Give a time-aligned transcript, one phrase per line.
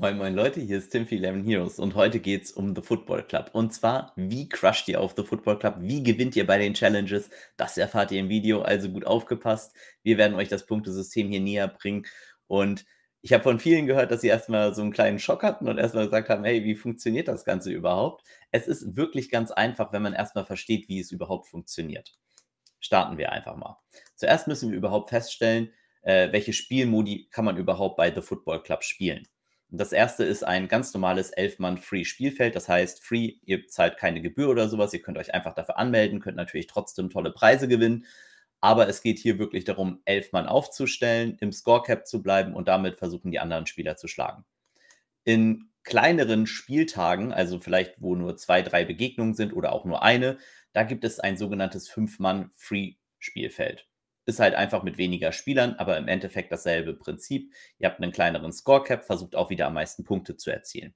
[0.00, 2.80] Moin, moin Leute, hier ist Tim für 11 Heroes und heute geht es um The
[2.80, 3.50] Football Club.
[3.52, 5.74] Und zwar, wie crusht ihr auf The Football Club?
[5.80, 7.28] Wie gewinnt ihr bei den Challenges?
[7.58, 9.76] Das erfahrt ihr im Video, also gut aufgepasst.
[10.02, 12.06] Wir werden euch das Punktesystem hier näher bringen.
[12.46, 12.86] Und
[13.20, 16.06] ich habe von vielen gehört, dass sie erstmal so einen kleinen Schock hatten und erstmal
[16.06, 18.24] gesagt haben, hey, wie funktioniert das Ganze überhaupt?
[18.52, 22.14] Es ist wirklich ganz einfach, wenn man erstmal versteht, wie es überhaupt funktioniert.
[22.80, 23.76] Starten wir einfach mal.
[24.14, 28.82] Zuerst müssen wir überhaupt feststellen, äh, welche Spielmodi kann man überhaupt bei The Football Club
[28.82, 29.28] spielen.
[29.72, 32.56] Das erste ist ein ganz normales 11-Mann-Free-Spielfeld.
[32.56, 34.92] Das heißt, Free, ihr zahlt keine Gebühr oder sowas.
[34.92, 38.04] Ihr könnt euch einfach dafür anmelden, könnt natürlich trotzdem tolle Preise gewinnen.
[38.60, 42.98] Aber es geht hier wirklich darum, elf Mann aufzustellen, im Scorecap zu bleiben und damit
[42.98, 44.44] versuchen, die anderen Spieler zu schlagen.
[45.24, 50.38] In kleineren Spieltagen, also vielleicht wo nur zwei, drei Begegnungen sind oder auch nur eine,
[50.72, 53.86] da gibt es ein sogenanntes Fünf-Mann-Free-Spielfeld.
[54.30, 57.52] Ist halt einfach mit weniger Spielern, aber im Endeffekt dasselbe Prinzip.
[57.80, 60.94] Ihr habt einen kleineren Scorecap, versucht auch wieder am meisten Punkte zu erzielen.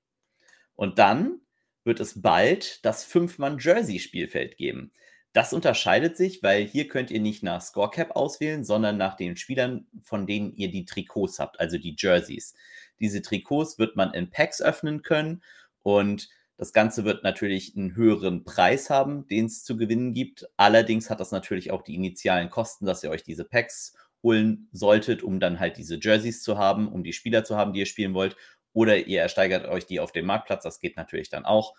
[0.76, 1.40] Und dann
[1.82, 4.92] wird es bald das Fünf-Mann-Jersey-Spielfeld geben.
[5.32, 9.88] Das unterscheidet sich, weil hier könnt ihr nicht nach Scorecap auswählen, sondern nach den Spielern,
[10.00, 12.54] von denen ihr die Trikots habt, also die Jerseys.
[13.00, 15.42] Diese Trikots wird man in Packs öffnen können
[15.82, 20.46] und das Ganze wird natürlich einen höheren Preis haben, den es zu gewinnen gibt.
[20.56, 25.22] Allerdings hat das natürlich auch die initialen Kosten, dass ihr euch diese Packs holen solltet,
[25.22, 28.14] um dann halt diese Jerseys zu haben, um die Spieler zu haben, die ihr spielen
[28.14, 28.36] wollt.
[28.72, 31.74] Oder ihr ersteigert euch die auf dem Marktplatz, das geht natürlich dann auch.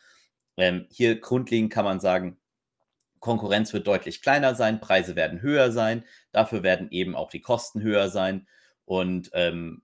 [0.58, 2.38] Ähm, hier grundlegend kann man sagen,
[3.20, 7.82] Konkurrenz wird deutlich kleiner sein, Preise werden höher sein, dafür werden eben auch die Kosten
[7.82, 8.48] höher sein.
[8.86, 9.82] Und ähm,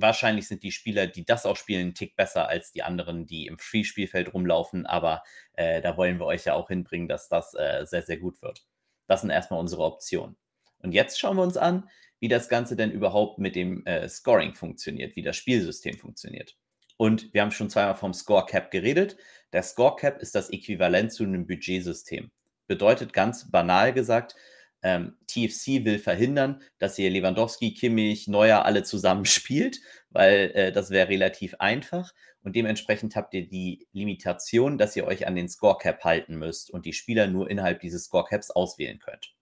[0.00, 3.46] wahrscheinlich sind die Spieler, die das auch spielen, einen Tick besser als die anderen, die
[3.46, 4.86] im Free-Spielfeld rumlaufen.
[4.86, 5.22] Aber
[5.54, 8.64] äh, da wollen wir euch ja auch hinbringen, dass das äh, sehr, sehr gut wird.
[9.06, 10.36] Das sind erstmal unsere Optionen.
[10.78, 11.88] Und jetzt schauen wir uns an,
[12.20, 16.56] wie das Ganze denn überhaupt mit dem äh, Scoring funktioniert, wie das Spielsystem funktioniert.
[16.96, 19.16] Und wir haben schon zweimal vom Score Cap geredet.
[19.52, 22.30] Der Score Cap ist das Äquivalent zu einem Budgetsystem.
[22.66, 24.36] Bedeutet ganz banal gesagt,
[24.82, 29.80] ähm, TFC will verhindern, dass ihr Lewandowski, Kimmich, Neuer alle zusammen spielt,
[30.10, 32.12] weil äh, das wäre relativ einfach.
[32.42, 36.86] Und dementsprechend habt ihr die Limitation, dass ihr euch an den Scorecap halten müsst und
[36.86, 39.34] die Spieler nur innerhalb dieses Scorecaps auswählen könnt.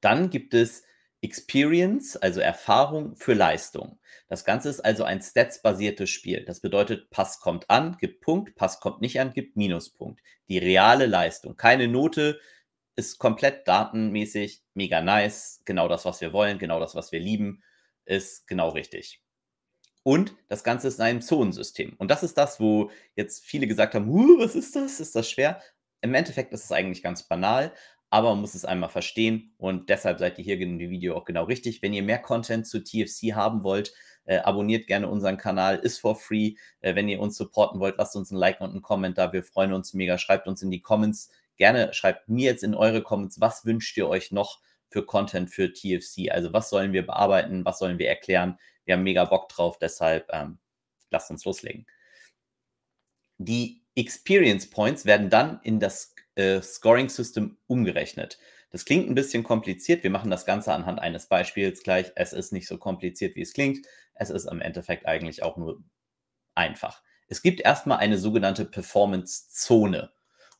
[0.00, 0.84] Dann gibt es
[1.22, 3.98] Experience, also Erfahrung für Leistung.
[4.28, 6.44] Das Ganze ist also ein Stats-basiertes Spiel.
[6.44, 10.20] Das bedeutet, Pass kommt an, gibt Punkt, Pass kommt nicht an, gibt Minuspunkt.
[10.48, 11.56] Die reale Leistung.
[11.56, 12.38] Keine Note,
[12.96, 15.62] ist komplett datenmäßig mega nice.
[15.64, 17.62] Genau das, was wir wollen, genau das, was wir lieben,
[18.04, 19.20] ist genau richtig.
[20.02, 21.94] Und das Ganze ist in einem Zonensystem.
[21.98, 24.06] Und das ist das, wo jetzt viele gesagt haben,
[24.38, 25.00] was ist das?
[25.00, 25.62] Ist das schwer?
[26.02, 27.72] Im Endeffekt ist es eigentlich ganz banal,
[28.10, 31.24] aber man muss es einmal verstehen und deshalb seid ihr hier in dem Video auch
[31.24, 31.80] genau richtig.
[31.80, 33.94] Wenn ihr mehr Content zu TFC haben wollt,
[34.26, 36.54] äh, abonniert gerne unseren Kanal, ist for free.
[36.80, 39.32] Äh, wenn ihr uns supporten wollt, lasst uns ein Like und einen Comment da.
[39.32, 40.18] Wir freuen uns mega.
[40.18, 44.08] Schreibt uns in die Comments gerne schreibt mir jetzt in eure Comments, was wünscht ihr
[44.08, 46.30] euch noch für Content für TFC?
[46.30, 48.58] Also was sollen wir bearbeiten, was sollen wir erklären?
[48.84, 50.58] Wir haben mega Bock drauf, deshalb ähm,
[51.10, 51.86] lasst uns loslegen.
[53.38, 58.38] Die Experience Points werden dann in das äh, Scoring System umgerechnet.
[58.70, 60.02] Das klingt ein bisschen kompliziert.
[60.02, 62.10] Wir machen das Ganze anhand eines Beispiels gleich.
[62.16, 63.86] Es ist nicht so kompliziert, wie es klingt.
[64.14, 65.82] Es ist im Endeffekt eigentlich auch nur
[66.54, 67.02] einfach.
[67.28, 70.12] Es gibt erstmal eine sogenannte Performance-Zone.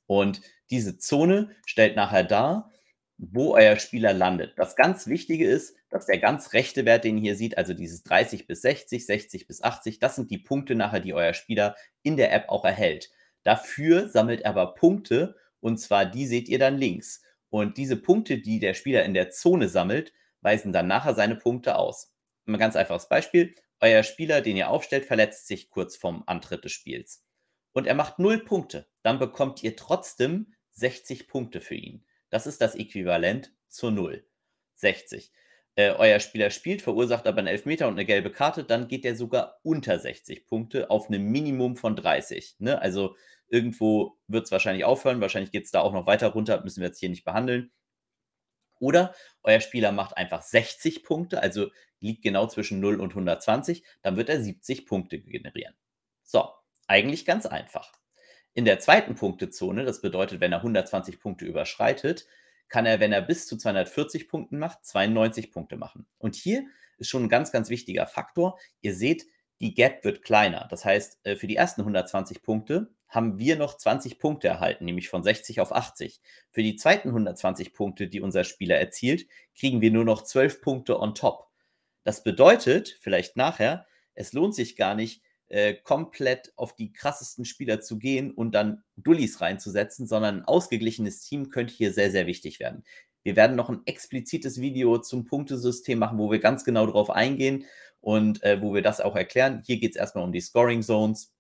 [0.06, 2.70] Und diese Zone stellt nachher dar,
[3.16, 4.54] wo euer Spieler landet.
[4.56, 8.02] Das ganz Wichtige ist, dass der ganz rechte Wert, den ihr hier seht, also dieses
[8.02, 12.16] 30 bis 60, 60 bis 80, das sind die Punkte nachher, die euer Spieler in
[12.16, 13.10] der App auch erhält.
[13.44, 17.22] Dafür sammelt er aber Punkte und zwar die seht ihr dann links.
[17.50, 21.76] Und diese Punkte, die der Spieler in der Zone sammelt, weisen dann nachher seine Punkte
[21.76, 22.12] aus.
[22.46, 23.54] Ein ganz einfaches Beispiel.
[23.80, 27.24] Euer Spieler, den ihr aufstellt, verletzt sich kurz vorm Antritt des Spiels
[27.74, 32.06] und er macht 0 Punkte, dann bekommt ihr trotzdem 60 Punkte für ihn.
[32.30, 34.26] Das ist das Äquivalent zu 0.
[34.76, 35.30] 60.
[35.76, 39.16] Äh, euer Spieler spielt, verursacht aber einen Elfmeter und eine gelbe Karte, dann geht er
[39.16, 42.56] sogar unter 60 Punkte auf einem Minimum von 30.
[42.60, 42.80] Ne?
[42.80, 43.16] Also
[43.48, 46.88] irgendwo wird es wahrscheinlich aufhören, wahrscheinlich geht es da auch noch weiter runter, müssen wir
[46.88, 47.72] jetzt hier nicht behandeln.
[48.78, 54.16] Oder euer Spieler macht einfach 60 Punkte, also liegt genau zwischen 0 und 120, dann
[54.16, 55.74] wird er 70 Punkte generieren.
[56.22, 56.50] So,
[56.88, 57.92] eigentlich ganz einfach.
[58.52, 62.26] In der zweiten Punktezone, das bedeutet, wenn er 120 Punkte überschreitet,
[62.68, 66.06] kann er, wenn er bis zu 240 Punkten macht, 92 Punkte machen.
[66.18, 66.66] Und hier
[66.98, 68.58] ist schon ein ganz, ganz wichtiger Faktor.
[68.80, 69.26] Ihr seht,
[69.60, 70.66] die Gap wird kleiner.
[70.70, 75.08] Das heißt, äh, für die ersten 120 Punkte haben wir noch 20 Punkte erhalten, nämlich
[75.08, 76.20] von 60 auf 80.
[76.50, 79.26] Für die zweiten 120 Punkte, die unser Spieler erzielt,
[79.56, 81.48] kriegen wir nur noch 12 Punkte on top.
[82.02, 87.80] Das bedeutet, vielleicht nachher, es lohnt sich gar nicht, äh, komplett auf die krassesten Spieler
[87.80, 92.60] zu gehen und dann Dullis reinzusetzen, sondern ein ausgeglichenes Team könnte hier sehr, sehr wichtig
[92.60, 92.84] werden.
[93.24, 97.64] Wir werden noch ein explizites Video zum Punktesystem machen, wo wir ganz genau darauf eingehen
[98.00, 99.62] und äh, wo wir das auch erklären.
[99.66, 101.32] Hier geht es erstmal um die Scoring Zones.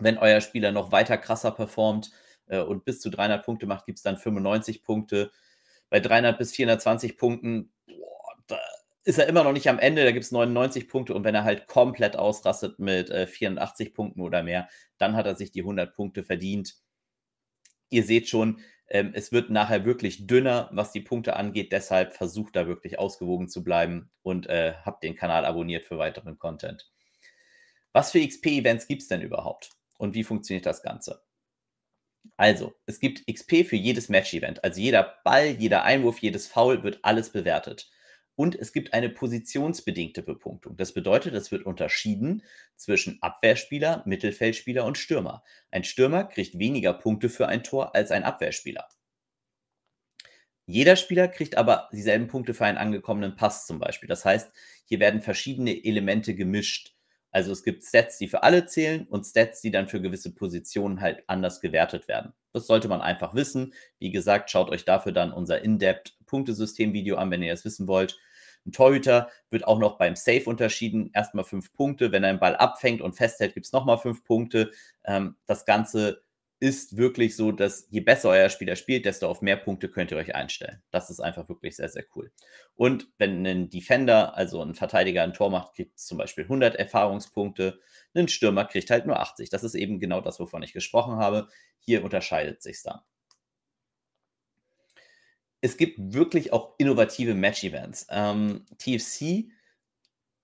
[0.00, 2.10] Wenn euer Spieler noch weiter krasser performt
[2.46, 5.30] äh, und bis zu 300 Punkte macht, gibt es dann 95 Punkte.
[5.88, 8.17] Bei 300 bis 420 Punkten boah,
[9.08, 11.44] ist er immer noch nicht am Ende, da gibt es 99 Punkte und wenn er
[11.44, 14.68] halt komplett ausrastet mit äh, 84 Punkten oder mehr,
[14.98, 16.74] dann hat er sich die 100 Punkte verdient.
[17.88, 21.72] Ihr seht schon, ähm, es wird nachher wirklich dünner, was die Punkte angeht.
[21.72, 26.38] Deshalb versucht da wirklich ausgewogen zu bleiben und äh, habt den Kanal abonniert für weiteren
[26.38, 26.90] Content.
[27.94, 29.70] Was für XP-Events gibt es denn überhaupt?
[29.96, 31.22] Und wie funktioniert das Ganze?
[32.36, 34.62] Also, es gibt XP für jedes Match-Event.
[34.62, 37.90] Also jeder Ball, jeder Einwurf, jedes Foul wird alles bewertet.
[38.38, 40.76] Und es gibt eine positionsbedingte Bepunktung.
[40.76, 42.44] Das bedeutet, es wird unterschieden
[42.76, 45.42] zwischen Abwehrspieler, Mittelfeldspieler und Stürmer.
[45.72, 48.88] Ein Stürmer kriegt weniger Punkte für ein Tor als ein Abwehrspieler.
[50.66, 54.08] Jeder Spieler kriegt aber dieselben Punkte für einen angekommenen Pass zum Beispiel.
[54.08, 54.52] Das heißt,
[54.84, 56.94] hier werden verschiedene Elemente gemischt.
[57.32, 61.00] Also es gibt Stats, die für alle zählen und Stats, die dann für gewisse Positionen
[61.00, 62.34] halt anders gewertet werden.
[62.52, 63.74] Das sollte man einfach wissen.
[63.98, 68.16] Wie gesagt, schaut euch dafür dann unser In-Depth Punktesystem-Video an, wenn ihr das wissen wollt.
[68.66, 71.10] Ein Torhüter wird auch noch beim Safe unterschieden.
[71.14, 72.12] Erstmal fünf Punkte.
[72.12, 74.70] Wenn er einen Ball abfängt und festhält, gibt es nochmal fünf Punkte.
[75.04, 76.22] Ähm, das Ganze
[76.60, 80.16] ist wirklich so, dass je besser euer Spieler spielt, desto auf mehr Punkte könnt ihr
[80.16, 80.82] euch einstellen.
[80.90, 82.32] Das ist einfach wirklich sehr, sehr cool.
[82.74, 86.74] Und wenn ein Defender, also ein Verteidiger, ein Tor macht, gibt es zum Beispiel 100
[86.74, 87.78] Erfahrungspunkte.
[88.14, 89.50] Ein Stürmer kriegt halt nur 80.
[89.50, 91.48] Das ist eben genau das, wovon ich gesprochen habe.
[91.78, 93.00] Hier unterscheidet sich dann
[95.60, 98.06] es gibt wirklich auch innovative Match-Events.
[98.10, 99.50] Ähm, TFC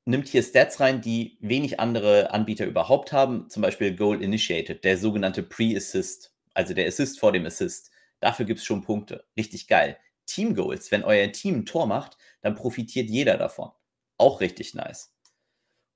[0.04, 3.48] nimmt hier Stats rein, die wenig andere Anbieter überhaupt haben.
[3.48, 7.90] Zum Beispiel Goal Initiated, der sogenannte Pre-Assist, also der Assist vor dem Assist.
[8.20, 9.24] Dafür gibt es schon Punkte.
[9.36, 9.98] Richtig geil.
[10.26, 13.70] Team Goals, wenn euer Team ein Tor macht, dann profitiert jeder davon.
[14.18, 15.14] Auch richtig nice.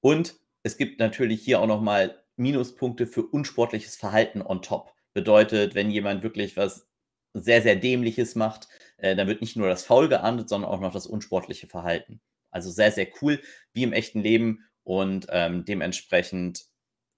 [0.00, 4.94] Und es gibt natürlich hier auch nochmal Minuspunkte für unsportliches Verhalten on top.
[5.12, 6.86] Bedeutet, wenn jemand wirklich was
[7.34, 10.92] sehr, sehr Dämliches macht, äh, dann wird nicht nur das Foul geahndet, sondern auch noch
[10.92, 12.20] das unsportliche Verhalten.
[12.50, 13.40] Also sehr, sehr cool,
[13.72, 16.66] wie im echten Leben und ähm, dementsprechend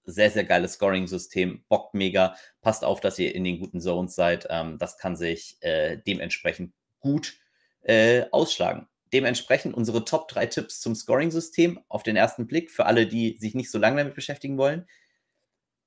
[0.03, 2.35] sehr, sehr geiles Scoring-System, bockt mega.
[2.61, 4.47] Passt auf, dass ihr in den guten Zones seid.
[4.49, 7.37] Ähm, das kann sich äh, dementsprechend gut
[7.81, 8.87] äh, ausschlagen.
[9.13, 13.55] Dementsprechend unsere Top 3 Tipps zum Scoring-System auf den ersten Blick für alle, die sich
[13.55, 14.87] nicht so lange damit beschäftigen wollen.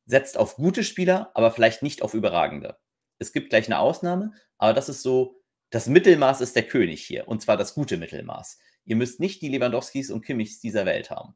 [0.06, 2.76] Setzt auf gute Spieler, aber vielleicht nicht auf überragende.
[3.18, 5.40] Es gibt gleich eine Ausnahme, aber das ist so,
[5.74, 8.60] das Mittelmaß ist der König hier und zwar das gute Mittelmaß.
[8.84, 11.34] Ihr müsst nicht die Lewandowskis und Kimmichs dieser Welt haben.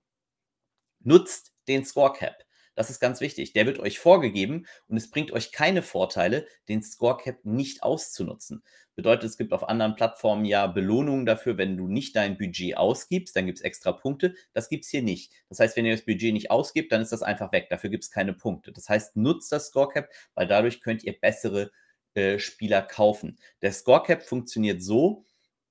[1.01, 2.45] Nutzt den Scorecap.
[2.77, 3.53] Das ist ganz wichtig.
[3.53, 8.63] Der wird euch vorgegeben und es bringt euch keine Vorteile, den Scorecap nicht auszunutzen.
[8.95, 13.35] Bedeutet, es gibt auf anderen Plattformen ja Belohnungen dafür, wenn du nicht dein Budget ausgibst,
[13.35, 14.37] dann gibt es extra Punkte.
[14.53, 15.33] Das gibt es hier nicht.
[15.49, 17.67] Das heißt, wenn ihr das Budget nicht ausgibt, dann ist das einfach weg.
[17.71, 18.71] Dafür gibt es keine Punkte.
[18.71, 21.73] Das heißt, nutzt das Scorecap, weil dadurch könnt ihr bessere
[22.15, 23.39] äh, Spieler kaufen.
[23.63, 25.27] Der Scorecap funktioniert so,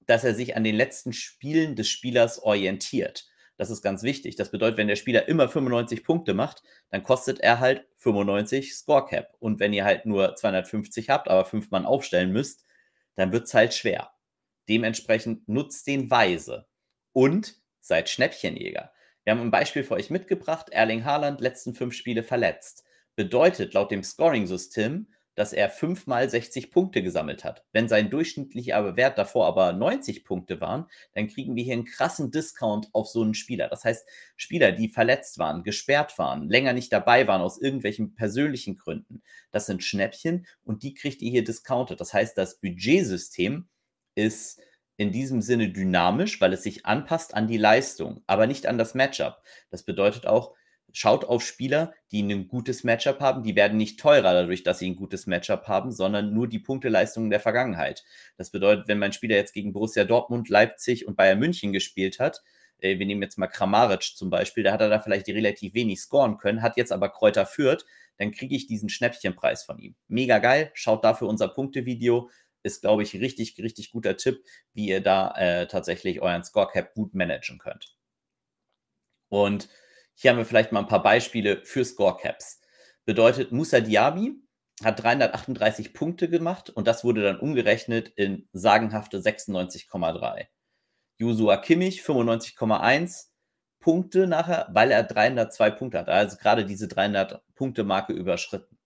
[0.06, 3.28] dass er sich an den letzten Spielen des Spielers orientiert.
[3.58, 4.36] Das ist ganz wichtig.
[4.36, 9.36] Das bedeutet, wenn der Spieler immer 95 Punkte macht, dann kostet er halt 95 Scorecap.
[9.40, 12.64] Und wenn ihr halt nur 250 habt, aber fünf Mann aufstellen müsst,
[13.16, 14.12] dann wird es halt schwer.
[14.70, 16.68] Dementsprechend nutzt den weise
[17.14, 18.92] und seid Schnäppchenjäger.
[19.24, 20.70] Wir haben ein Beispiel für euch mitgebracht.
[20.70, 22.86] Erling Haaland, letzten fünf Spiele verletzt.
[23.16, 27.64] Bedeutet laut dem Scoring-System, dass er fünfmal 60 Punkte gesammelt hat.
[27.72, 32.32] Wenn sein durchschnittlicher Wert davor aber 90 Punkte waren, dann kriegen wir hier einen krassen
[32.32, 33.68] Discount auf so einen Spieler.
[33.68, 38.78] Das heißt, Spieler, die verletzt waren, gesperrt waren, länger nicht dabei waren aus irgendwelchen persönlichen
[38.78, 42.02] Gründen, das sind Schnäppchen und die kriegt ihr hier discounted.
[42.02, 43.70] Das heißt, das Budgetsystem
[44.16, 44.60] ist
[44.98, 48.96] in diesem Sinne dynamisch, weil es sich anpasst an die Leistung, aber nicht an das
[48.96, 49.44] Matchup.
[49.70, 50.56] Das bedeutet auch,
[50.94, 53.44] schaut auf Spieler, die ein gutes Matchup haben.
[53.44, 57.30] Die werden nicht teurer dadurch, dass sie ein gutes Matchup haben, sondern nur die Punkteleistungen
[57.30, 58.04] der Vergangenheit.
[58.38, 62.42] Das bedeutet, wenn mein Spieler jetzt gegen Borussia Dortmund, Leipzig und Bayern München gespielt hat,
[62.80, 66.00] äh, wir nehmen jetzt mal Kramaric zum Beispiel, da hat er da vielleicht relativ wenig
[66.00, 67.86] scoren können, hat jetzt aber Kräuter führt,
[68.18, 69.96] dann kriege ich diesen Schnäppchenpreis von ihm.
[70.08, 72.30] Mega geil, schaut dafür unser Punktevideo.
[72.64, 77.14] Ist, glaube ich, richtig, richtig guter Tipp, wie ihr da äh, tatsächlich euren Scorecap gut
[77.14, 77.96] managen könnt.
[79.30, 79.70] Und
[80.20, 82.60] hier haben wir vielleicht mal ein paar Beispiele für Scorecaps.
[83.06, 84.34] Bedeutet, Musa Diaby
[84.84, 90.48] hat 338 Punkte gemacht und das wurde dann umgerechnet in sagenhafte 96,3.
[91.20, 93.28] Joshua Kimmich 95,1,
[93.80, 96.10] Punkte nachher, weil er 302 Punkte hat.
[96.10, 98.78] Also gerade diese 300-Punkte-Marke überschritten.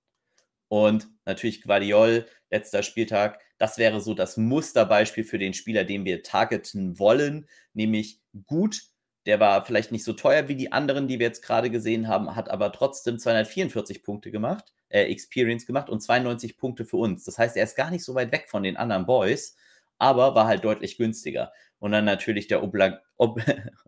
[0.67, 6.23] Und natürlich Guardiol, letzter Spieltag, das wäre so das Musterbeispiel für den Spieler, den wir
[6.23, 8.81] targeten wollen, nämlich gut.
[9.25, 12.35] Der war vielleicht nicht so teuer wie die anderen, die wir jetzt gerade gesehen haben,
[12.35, 17.23] hat aber trotzdem 244 Punkte gemacht, äh, Experience gemacht und 92 Punkte für uns.
[17.25, 19.55] Das heißt, er ist gar nicht so weit weg von den anderen Boys,
[19.99, 21.51] aber war halt deutlich günstiger.
[21.79, 23.39] Und dann natürlich der Obla Ob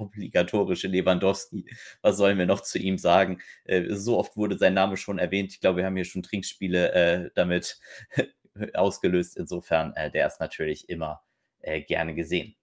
[0.00, 1.66] obligatorische Lewandowski.
[2.02, 3.40] Was sollen wir noch zu ihm sagen?
[3.64, 5.52] Äh, so oft wurde sein Name schon erwähnt.
[5.52, 7.78] Ich glaube, wir haben hier schon Trinkspiele äh, damit
[8.74, 9.36] ausgelöst.
[9.36, 11.22] Insofern, äh, der ist natürlich immer
[11.60, 12.56] äh, gerne gesehen.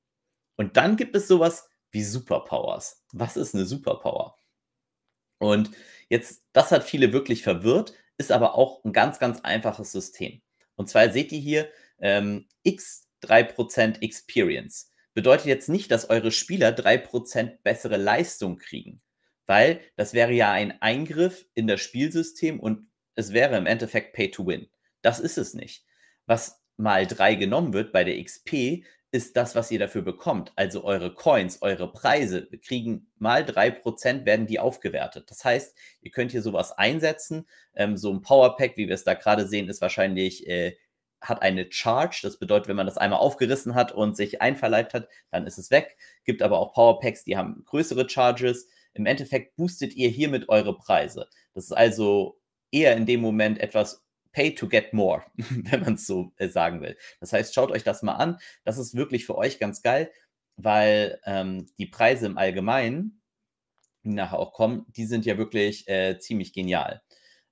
[0.56, 3.03] Und dann gibt es sowas wie Superpowers.
[3.13, 4.38] Was ist eine Superpower?
[5.39, 5.72] Und
[6.10, 10.41] jetzt, das hat viele wirklich verwirrt, ist aber auch ein ganz, ganz einfaches System.
[10.75, 16.70] Und zwar seht ihr hier ähm, x 3% Experience bedeutet jetzt nicht, dass eure Spieler
[16.70, 19.01] 3% bessere Leistung kriegen,
[19.48, 24.29] weil das wäre ja ein Eingriff in das Spielsystem und es wäre im Endeffekt Pay
[24.29, 24.67] to Win.
[25.01, 25.88] Das ist es nicht.
[26.27, 30.52] Was mal 3 genommen wird bei der XP, ist das, was ihr dafür bekommt.
[30.56, 35.32] Also eure Coins, eure Preise kriegen mal 3%, werden die aufgewertet.
[35.32, 37.48] Das heißt, ihr könnt hier sowas einsetzen.
[37.74, 40.76] Ähm, so ein Powerpack, wie wir es da gerade sehen, ist wahrscheinlich äh,
[41.22, 42.20] hat eine Charge.
[42.24, 45.72] Das bedeutet, wenn man das einmal aufgerissen hat und sich einverleibt hat, dann ist es
[45.72, 45.98] weg.
[46.26, 48.68] Gibt aber auch Powerpacks, die haben größere Charges.
[48.94, 51.28] Im Endeffekt boostet ihr hiermit eure Preise.
[51.54, 52.40] Das ist also
[52.72, 54.07] eher in dem Moment etwas
[54.38, 56.96] pay to get more, wenn man es so äh, sagen will.
[57.20, 58.38] Das heißt, schaut euch das mal an.
[58.63, 60.12] Das ist wirklich für euch ganz geil,
[60.58, 63.24] weil ähm, die Preise im Allgemeinen,
[64.03, 67.01] die nachher auch kommen, die sind ja wirklich äh, ziemlich genial.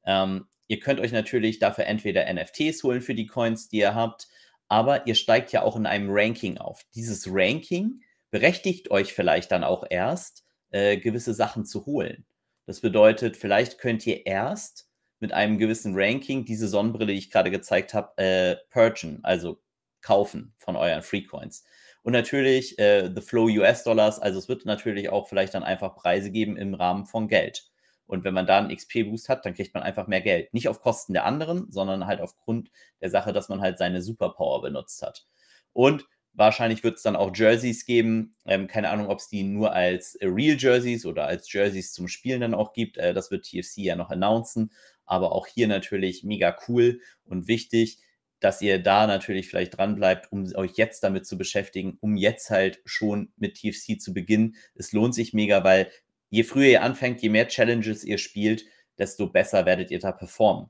[0.06, 4.28] Ähm, Ihr könnt euch natürlich dafür entweder NFTs holen für die Coins, die ihr habt,
[4.68, 6.84] aber ihr steigt ja auch in einem Ranking auf.
[6.96, 8.02] Dieses Ranking
[8.32, 12.26] berechtigt euch vielleicht dann auch erst, äh, gewisse Sachen zu holen.
[12.66, 14.90] Das bedeutet, vielleicht könnt ihr erst
[15.26, 19.60] mit einem gewissen Ranking diese Sonnenbrille, die ich gerade gezeigt habe, äh, purgen, also
[20.04, 21.64] kaufen von euren Free Coins.
[22.04, 25.96] Und natürlich äh, The Flow US Dollars, also es wird natürlich auch vielleicht dann einfach
[25.96, 27.72] Preise geben im Rahmen von Geld.
[28.06, 30.54] Und wenn man da einen XP-Boost hat, dann kriegt man einfach mehr Geld.
[30.54, 32.70] Nicht auf Kosten der anderen, sondern halt aufgrund
[33.02, 35.26] der Sache, dass man halt seine Superpower benutzt hat.
[35.74, 36.06] Und
[36.36, 38.36] wahrscheinlich wird es dann auch Jerseys geben.
[38.46, 42.42] Ähm, keine Ahnung, ob es die nur als Real Jerseys oder als Jerseys zum Spielen
[42.42, 42.98] dann auch gibt.
[42.98, 44.72] Äh, das wird TFC ja noch announcen.
[45.06, 48.00] Aber auch hier natürlich mega cool und wichtig,
[48.40, 52.50] dass ihr da natürlich vielleicht dran bleibt, um euch jetzt damit zu beschäftigen, um jetzt
[52.50, 54.56] halt schon mit TFC zu beginnen.
[54.76, 55.90] Es lohnt sich mega, weil
[56.30, 58.66] je früher ihr anfängt, je mehr Challenges ihr spielt,
[58.98, 60.70] desto besser werdet ihr da performen.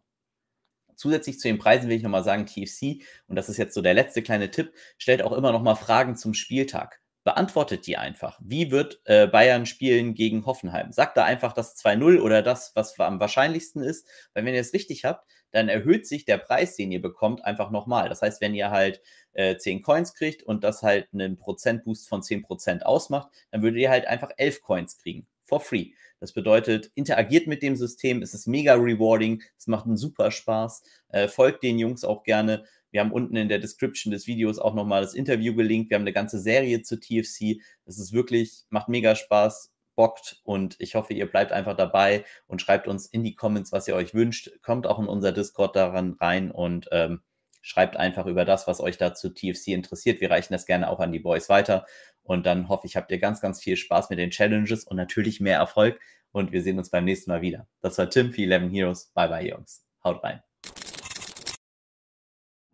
[0.95, 3.93] Zusätzlich zu den Preisen will ich nochmal sagen, TFC, und das ist jetzt so der
[3.93, 7.01] letzte kleine Tipp, stellt auch immer nochmal Fragen zum Spieltag.
[7.25, 8.39] Beantwortet die einfach.
[8.41, 10.91] Wie wird äh, Bayern spielen gegen Hoffenheim?
[10.91, 14.07] Sagt da einfach das 2-0 oder das, was am wahrscheinlichsten ist.
[14.33, 17.71] Weil wenn ihr es richtig habt, dann erhöht sich der Preis, den ihr bekommt, einfach
[17.71, 18.09] nochmal.
[18.09, 19.01] Das heißt, wenn ihr halt
[19.33, 23.89] äh, 10 Coins kriegt und das halt einen Prozentboost von 10% ausmacht, dann würdet ihr
[23.89, 25.91] halt einfach 11 Coins kriegen for free.
[26.19, 30.83] Das bedeutet, interagiert mit dem System, es ist mega rewarding, es macht einen super Spaß.
[31.09, 32.65] Äh, folgt den Jungs auch gerne.
[32.91, 35.89] Wir haben unten in der Description des Videos auch nochmal das Interview gelinkt.
[35.89, 37.61] Wir haben eine ganze Serie zu TFC.
[37.85, 42.61] Es ist wirklich, macht mega Spaß, bockt und ich hoffe, ihr bleibt einfach dabei und
[42.61, 44.51] schreibt uns in die Comments, was ihr euch wünscht.
[44.61, 47.21] Kommt auch in unser Discord daran rein und ähm,
[47.61, 50.21] schreibt einfach über das, was euch da zu TFC interessiert.
[50.21, 51.85] Wir reichen das gerne auch an die Boys weiter.
[52.21, 55.39] Und dann hoffe ich, habt ihr ganz, ganz viel Spaß mit den Challenges und natürlich
[55.39, 55.99] mehr Erfolg.
[56.31, 57.67] Und wir sehen uns beim nächsten Mal wieder.
[57.81, 59.11] Das war Tim für 11 Heroes.
[59.13, 59.85] Bye bye, Jungs.
[60.03, 60.54] Haut rein.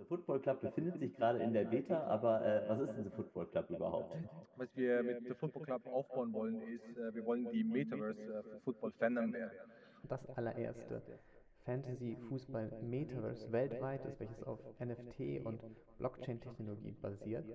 [0.01, 3.12] Der Football Club befindet sich gerade in der Beta, aber äh, was ist denn der
[3.12, 4.15] Football Club überhaupt?
[4.58, 8.41] Was wir mit dem Football Club aufbauen wollen, ist, äh, wir wollen die Metaverse äh,
[8.41, 9.51] für Football Fandom werden.
[10.10, 11.03] Das allererste
[11.65, 15.62] Fantasy Fußball Metaverse weltweit ist, welches auf NFT und
[16.00, 17.46] Blockchain-Technologie basiert.